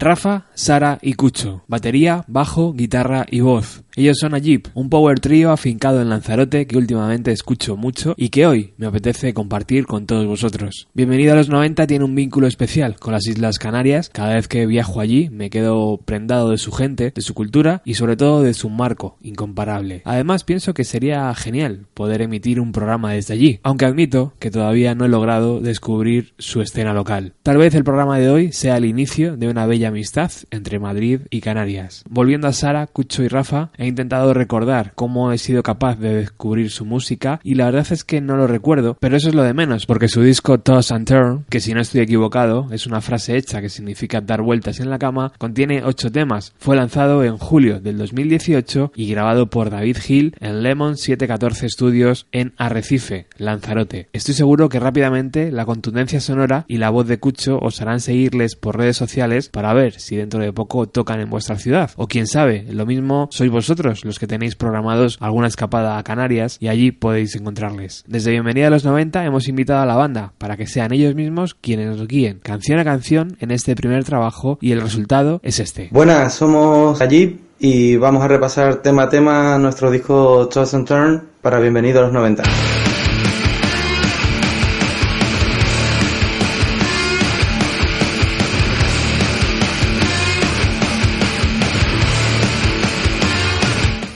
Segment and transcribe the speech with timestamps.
[0.00, 1.62] Rafa, Sara y Cucho.
[1.68, 3.84] Batería, bajo, guitarra y voz.
[3.96, 8.46] Ellos son Ajib, un power trío afincado en Lanzarote que últimamente escucho mucho y que
[8.46, 10.88] hoy me apetece compartir con todos vosotros.
[10.94, 14.08] Bienvenido a los 90 tiene un vínculo especial con las Islas Canarias.
[14.08, 17.94] Cada vez que viajo allí me quedo prendado de su gente, de su cultura y
[17.94, 20.00] sobre todo de su marco incomparable.
[20.06, 24.94] Además pienso que sería genial poder emitir un programa desde allí, aunque admito que todavía
[24.94, 27.34] no he logrado descubrir su escena local.
[27.42, 31.20] Tal vez el programa de hoy sea el inicio de una bella amistad entre Madrid
[31.30, 32.02] y Canarias.
[32.08, 36.70] Volviendo a Sara, Cucho y Rafa, He intentado recordar cómo he sido capaz de descubrir
[36.70, 39.54] su música y la verdad es que no lo recuerdo, pero eso es lo de
[39.54, 43.36] menos, porque su disco Toss and Turn, que si no estoy equivocado, es una frase
[43.36, 46.52] hecha que significa dar vueltas en la cama, contiene ocho temas.
[46.58, 52.26] Fue lanzado en julio del 2018 y grabado por David Hill en Lemon 714 Studios
[52.32, 54.08] en Arrecife, Lanzarote.
[54.12, 58.56] Estoy seguro que rápidamente la contundencia sonora y la voz de Cucho os harán seguirles
[58.56, 61.90] por redes sociales para ver si dentro de poco tocan en vuestra ciudad.
[61.96, 66.58] O quién sabe, lo mismo sois vosotros los que tenéis programados alguna escapada a Canarias
[66.60, 68.04] y allí podéis encontrarles.
[68.06, 71.54] Desde Bienvenida a los 90 hemos invitado a la banda para que sean ellos mismos
[71.54, 75.88] quienes nos guíen canción a canción en este primer trabajo y el resultado es este.
[75.92, 81.22] Buenas, somos allí y vamos a repasar tema a tema nuestro disco Toss and Turn
[81.40, 82.42] para Bienvenido a los 90.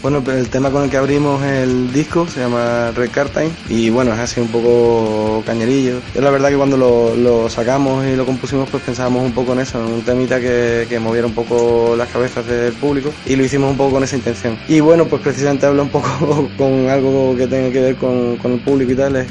[0.04, 3.88] Bueno, pues el tema con el que abrimos el disco se llama Red Time y
[3.88, 6.02] bueno, es así un poco cañerillo.
[6.14, 9.60] Yo la verdad que cuando lo, sacamos y lo compusimos pues pensábamos un poco en
[9.60, 13.70] eso, en un temita que, moviera un poco las cabezas del público y lo hicimos
[13.70, 14.58] un poco con esa intención.
[14.68, 18.52] Y bueno, pues precisamente habla un poco con algo que tenga que ver con, con
[18.52, 19.28] el público y tal, es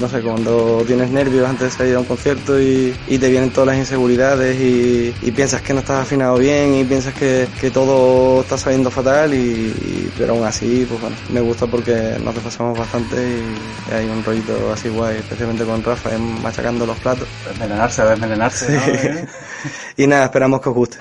[0.00, 3.68] no sé, cuando tienes nervios antes de salir a un concierto y, te vienen todas
[3.68, 8.90] las inseguridades y, piensas que no estás afinado bien y piensas que, todo está saliendo
[8.90, 14.06] fatal, y, pero aún así, pues bueno, me gusta porque nos desfasamos bastante y hay
[14.06, 17.26] un rollito así guay, especialmente con Rafa, machacando los platos.
[17.48, 19.28] Desmelenarse, desmelenarse.
[19.96, 20.98] y nada, esperamos que os guste.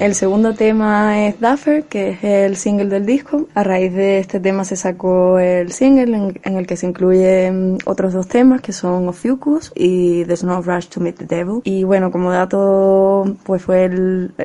[0.00, 3.48] El segundo tema es Duffer, que es el single del disco.
[3.54, 8.12] A raíz de este tema se sacó el single en, el que se incluyen otros
[8.12, 11.62] dos temas que son Ophiuchus y There's No Rush to Meet the Devil.
[11.64, 13.90] Y bueno, como dato, pues fue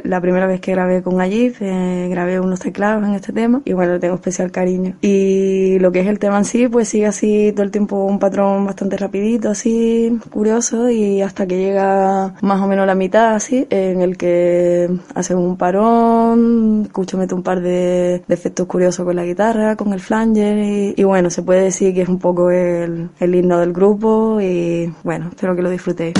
[0.03, 3.73] la primera vez que grabé con Ajif, eh, grabé unos teclados en este tema y
[3.73, 4.95] bueno, le tengo especial cariño.
[5.01, 8.17] Y lo que es el tema en sí, pues sigue así todo el tiempo un
[8.17, 13.67] patrón bastante rapidito, así, curioso y hasta que llega más o menos la mitad, así,
[13.69, 19.25] en el que hace un parón, escucho mete un par de, efectos curiosos con la
[19.25, 23.35] guitarra, con el flanger y, bueno, se puede decir que es un poco el, el
[23.35, 26.13] himno del grupo y bueno, espero que lo disfrutéis.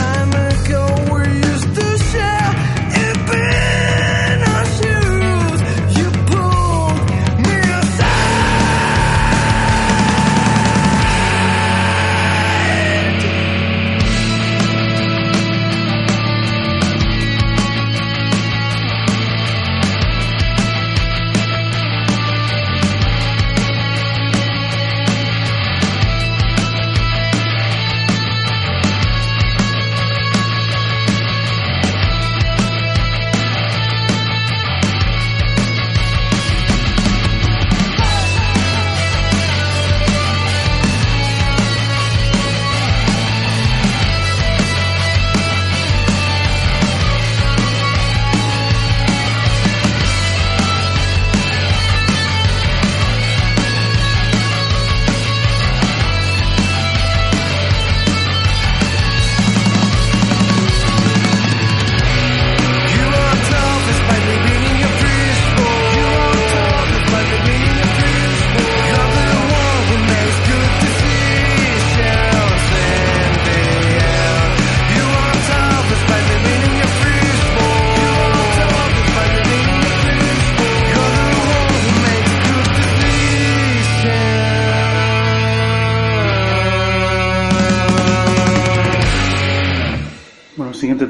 [0.00, 0.49] I'm a.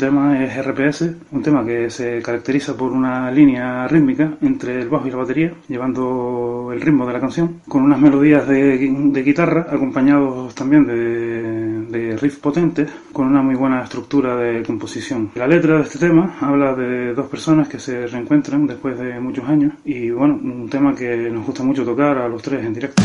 [0.09, 5.17] RPS, un tema que se caracteriza por una línea rítmica entre el bajo y la
[5.17, 8.79] batería, llevando el ritmo de la canción, con unas melodías de,
[9.25, 15.31] guitarra acompañados también de, de riffs potentes, con una muy buena estructura de composición.
[15.35, 19.49] La letra de este tema habla de dos personas que se reencuentran después de muchos
[19.49, 23.03] años y bueno, un tema que nos gusta mucho tocar a los tres en directo.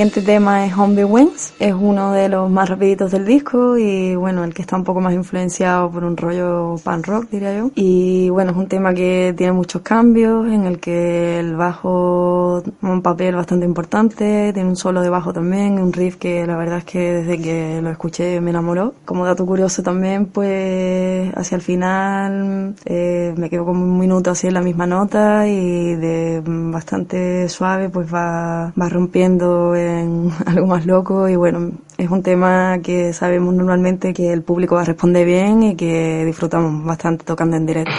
[0.00, 4.14] Siguiente tema es Home the Wings, es uno de los más rapiditos del disco y
[4.14, 7.70] bueno, el que está un poco más influenciado por un rollo pan rock, diría yo.
[7.74, 12.94] Y bueno, es un tema que tiene muchos cambios, en el que el bajo toma
[12.94, 16.78] un papel bastante importante, tiene un solo de bajo también, un riff que la verdad
[16.78, 18.94] es que desde que lo escuché me enamoró.
[19.04, 24.46] Como dato curioso también, pues hacia el final eh, me quedo como un minuto así
[24.46, 29.74] en la misma nota y de bastante suave pues va, va rompiendo
[30.46, 35.26] algo más loco y bueno, es un tema que sabemos normalmente que el público responder
[35.26, 37.92] bien y que disfrutamos bastante tocando en directo.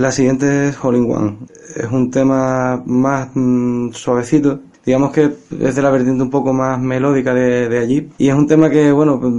[0.00, 1.36] La siguiente es All in One.
[1.76, 6.80] Es un tema más mm, suavecito digamos que es de la vertiente un poco más
[6.80, 8.08] melódica de, de allí.
[8.18, 9.32] Y es un tema que bueno pues,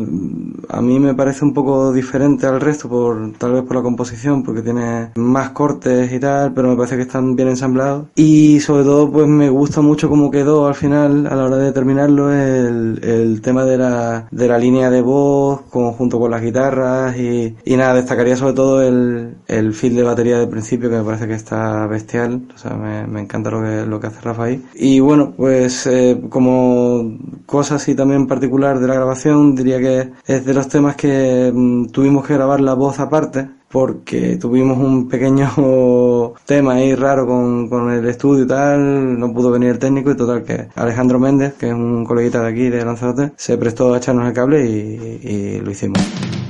[0.70, 4.44] a mí me parece un poco diferente al resto por tal vez por la composición
[4.44, 8.08] porque tiene más cortes y tal pero me parece que están bien ensamblados.
[8.16, 11.72] Y sobre todo pues me gusta mucho cómo quedó al final a la hora de
[11.72, 17.18] terminarlo el, el tema de la, de la línea de voz junto con las guitarras
[17.18, 21.04] y, y nada destacaría sobre todo el, el feel de batería del principio que me
[21.04, 22.42] parece que está bestial.
[22.54, 24.64] O sea me, me encanta lo que, lo que hace Rafa ahí.
[24.76, 30.46] Y bueno Pues eh, como cosa así también particular de la grabación, diría que es
[30.46, 36.34] de los temas que mm, tuvimos que grabar la voz aparte, porque tuvimos un pequeño
[36.46, 40.18] tema ahí raro con, con, el estudio y tal, no pudo venir el técnico y
[40.18, 43.98] total que Alejandro Méndez, que es un coleguita de aquí de Lanzarote, se prestó a
[43.98, 46.41] echarnos el cable y lo hicimos.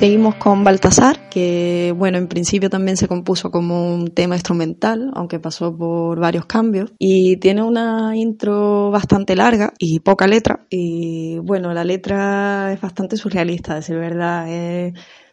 [0.00, 5.38] Seguimos con Baltasar, que bueno, en principio también se compuso como un tema instrumental, aunque
[5.38, 6.90] pasó por varios cambios.
[6.98, 10.64] Y tiene una intro bastante larga y poca letra.
[10.70, 14.46] Y bueno, la letra es bastante surrealista, decir verdad.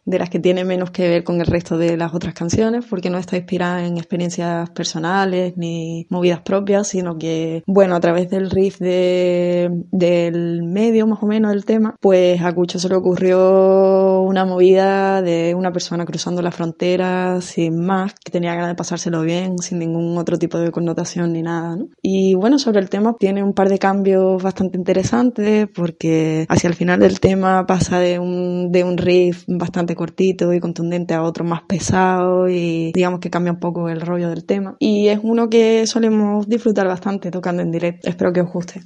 [0.07, 3.09] De las que tiene menos que ver con el resto de las otras canciones, porque
[3.09, 8.49] no está inspirada en experiencias personales ni movidas propias, sino que, bueno, a través del
[8.49, 14.21] riff de, del medio más o menos del tema, pues a Cucho se le ocurrió
[14.21, 19.23] una movida de una persona cruzando la frontera sin más, que tenía ganas de pasárselo
[19.23, 21.89] bien, sin ningún otro tipo de connotación ni nada, ¿no?
[22.01, 26.75] Y bueno, sobre el tema tiene un par de cambios bastante interesantes, porque hacia el
[26.75, 31.43] final del tema pasa de un, de un riff bastante cortito y contundente a otro
[31.43, 34.77] más pesado y digamos que cambia un poco el rollo del tema.
[34.79, 38.07] Y es uno que solemos disfrutar bastante tocando en directo.
[38.07, 38.81] Espero que os guste.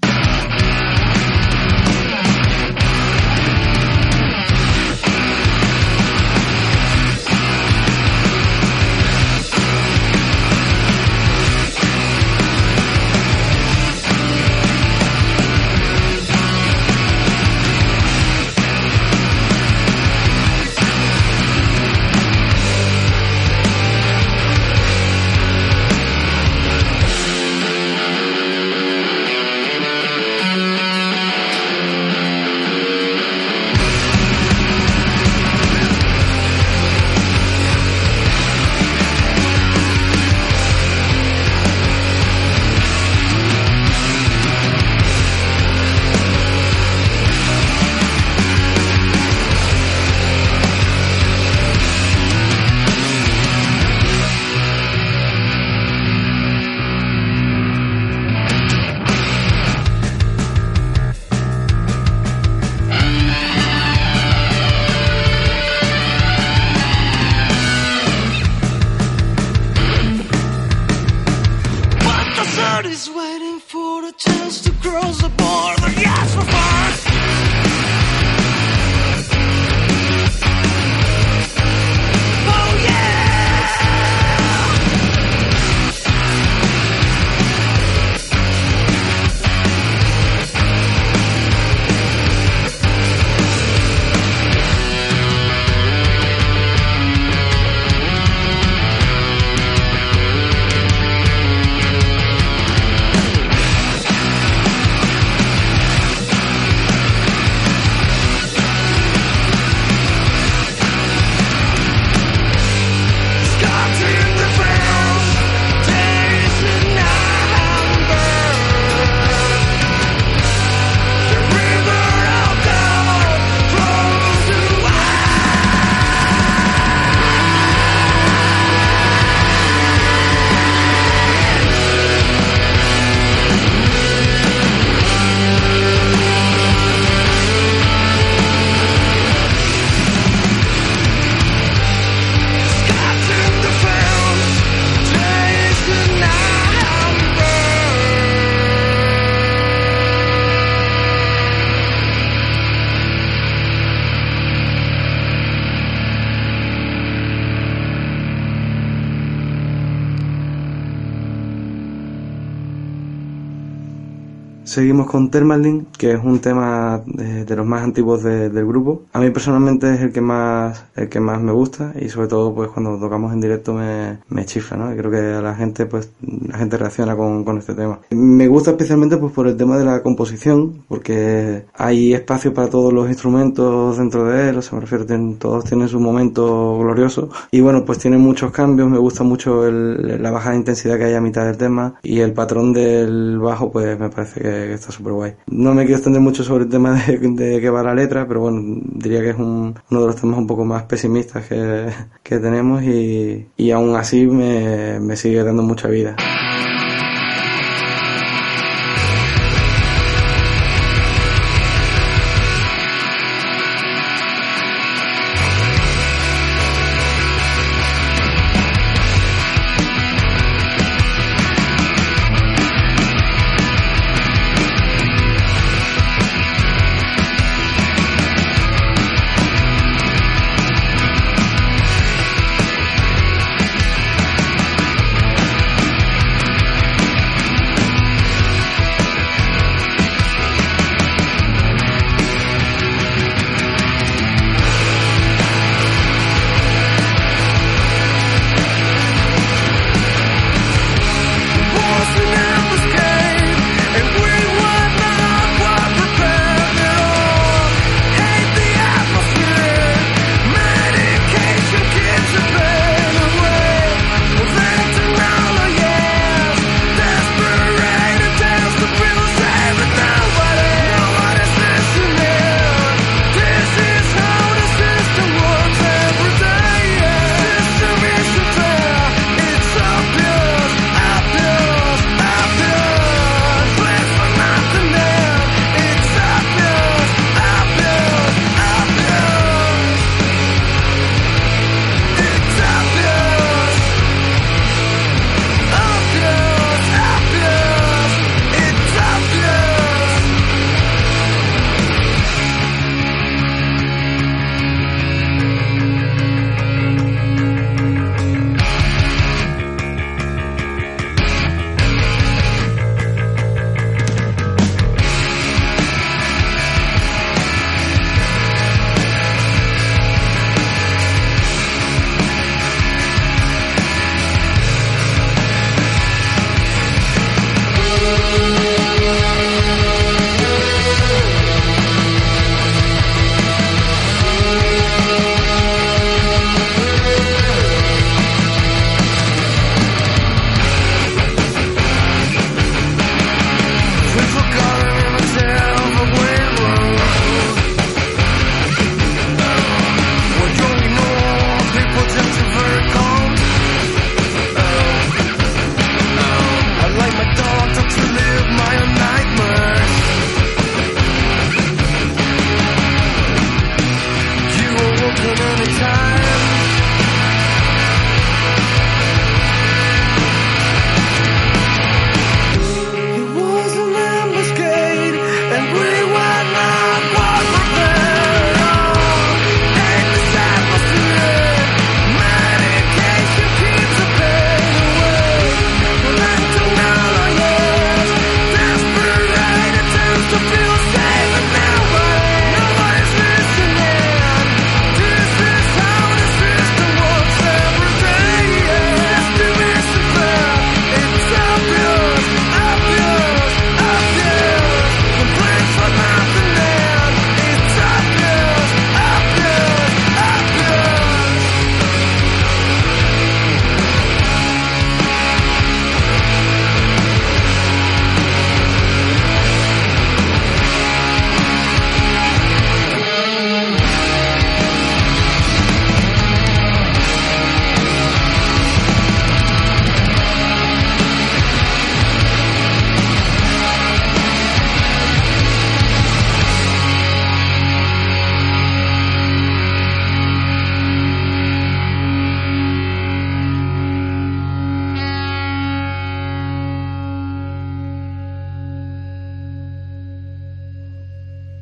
[164.71, 169.01] Seguimos con Thermalin, que es un tema de, de los más antiguos de, del grupo.
[169.11, 172.55] A mí personalmente es el que más el que más me gusta y sobre todo
[172.55, 174.93] pues cuando tocamos en directo me, me chifla, ¿no?
[174.93, 176.11] Y creo que a la gente pues
[176.47, 177.99] la gente reacciona con, con este tema.
[178.11, 182.93] Me gusta especialmente pues por el tema de la composición, porque hay espacio para todos
[182.93, 187.29] los instrumentos dentro de él, o sea, me refiero, tienen, todos tienen su momento glorioso.
[187.51, 191.15] Y bueno, pues tiene muchos cambios, me gusta mucho el, la baja intensidad que hay
[191.15, 194.91] a mitad del tema y el patrón del bajo pues me parece que que, está
[194.91, 195.33] súper guay.
[195.47, 198.81] No me quiero extender mucho sobre el tema de, de va la letra, pero bueno,
[198.93, 201.87] diría que es un, uno de los temas un poco más pesimistas que,
[202.23, 206.15] que tenemos y, y aún así me, me sigue dando mucha vida.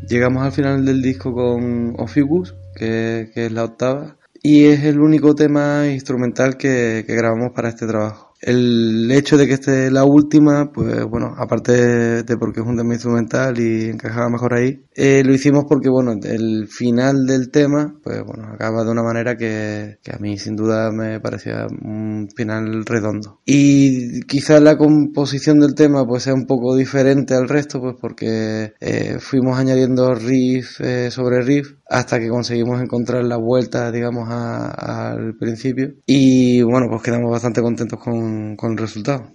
[0.09, 5.35] Llegamos al final del disco con Ophiuchus, que, es la octava, y es el único
[5.35, 8.33] tema instrumental que, que grabamos para este trabajo.
[8.41, 12.93] El hecho de que esté la última, pues bueno, aparte de porque es un tema
[12.93, 18.21] instrumental y encajaba mejor ahí, eh, lo hicimos porque bueno, el final del tema, pues
[18.25, 22.85] bueno, acaba de una manera que, que a mí sin duda me parecía un final
[22.85, 23.39] redondo.
[23.45, 28.73] Y quizás la composición del tema pues sea un poco diferente al resto, pues porque
[28.81, 35.37] eh, fuimos añadiendo riff eh, sobre riff hasta que conseguimos encontrar la vuelta, digamos, al
[35.39, 35.93] principio.
[36.05, 39.31] Y bueno, pues quedamos bastante contentos con, con el resultado.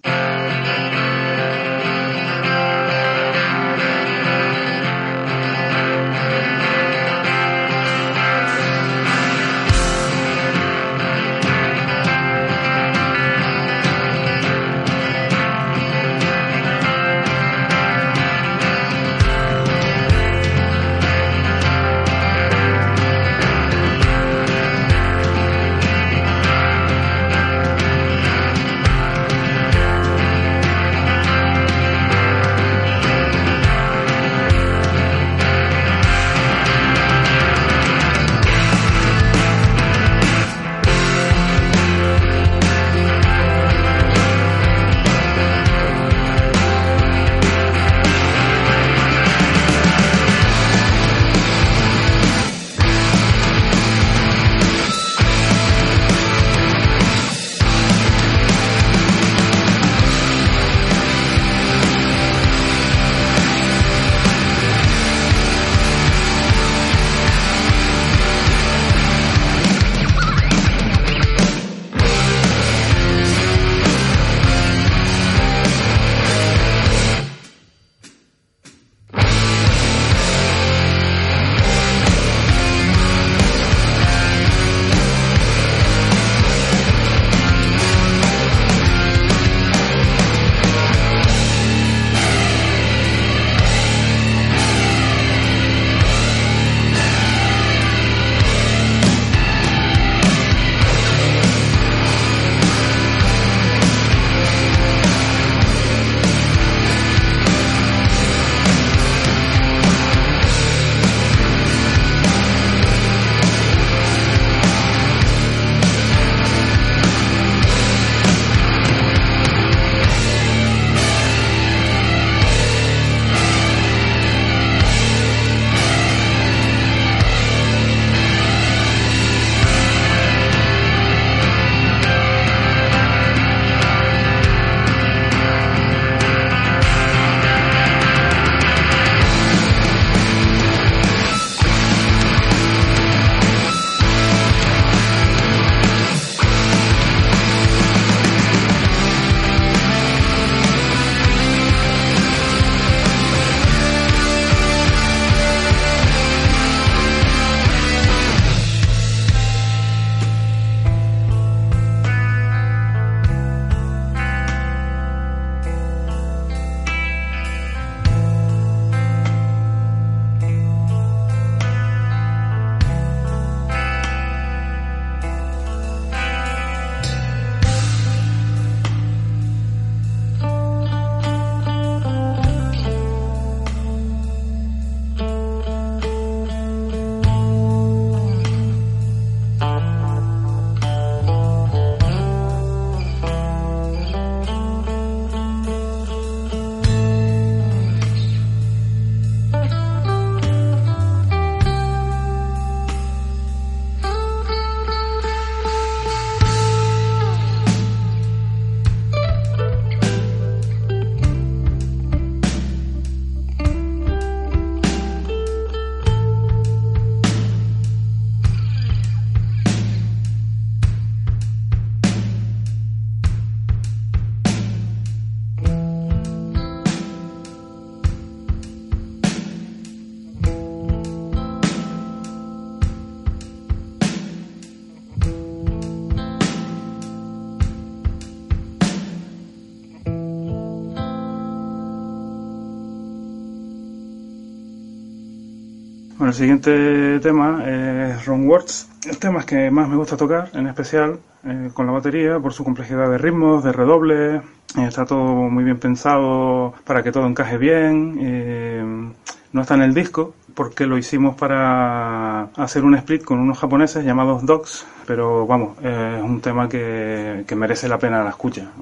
[246.35, 248.89] El siguiente tema es Wrong Words.
[249.07, 252.65] El tema que más me gusta tocar, en especial eh, con la batería, por su
[252.65, 254.43] complejidad de ritmos, de redobles.
[254.77, 258.19] Eh, está todo muy bien pensado para que todo encaje bien.
[258.21, 259.13] eh,
[259.53, 264.05] no está en el disco, porque lo hicimos para hacer un split con unos japoneses
[264.05, 268.73] llamados Dogs, pero vamos, es un tema que, que merece la pena la escucha.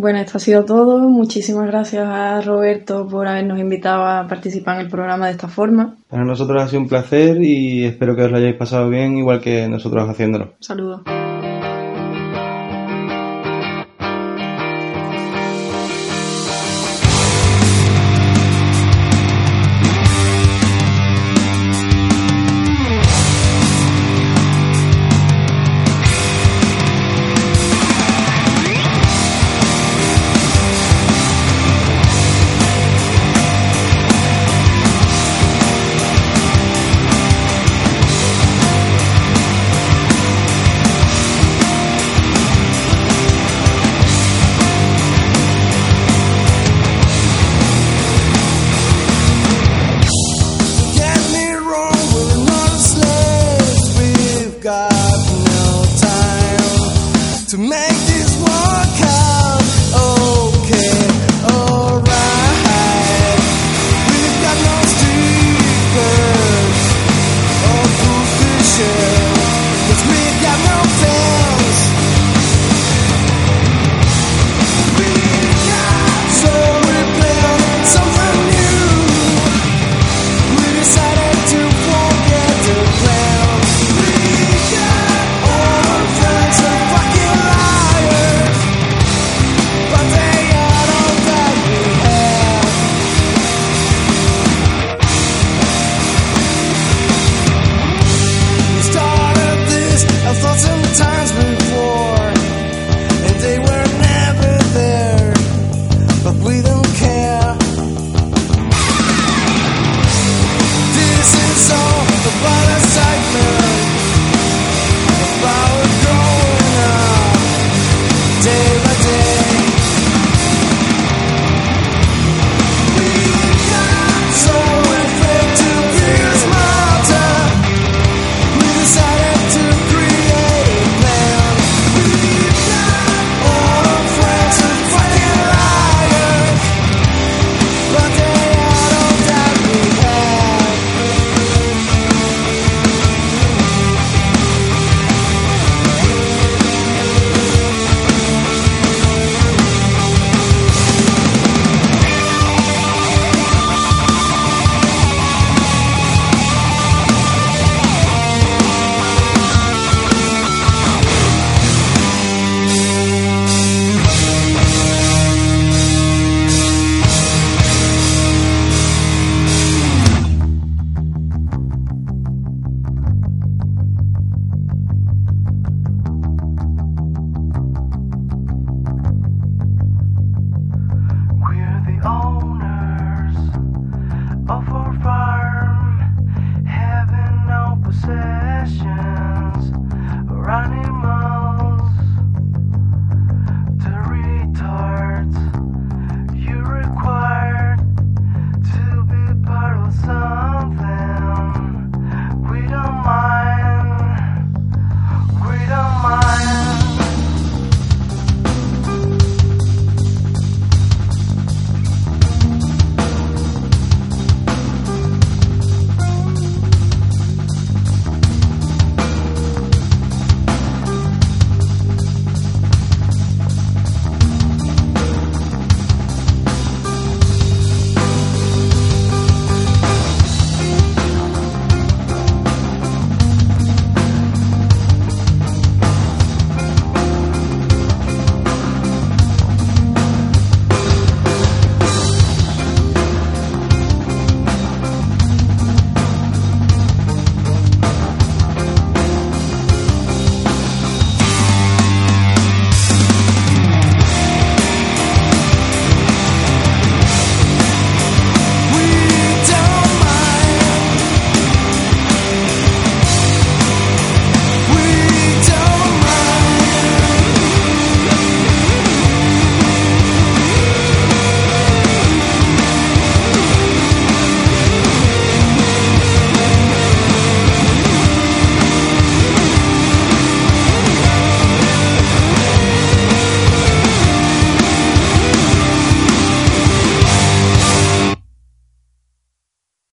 [0.00, 1.08] Bueno, esto ha sido todo.
[1.08, 5.96] Muchísimas gracias a Roberto por habernos invitado a participar en el programa de esta forma.
[6.08, 9.40] Para nosotros ha sido un placer y espero que os lo hayáis pasado bien igual
[9.40, 10.52] que nosotros haciéndolo.
[10.60, 11.00] Saludos.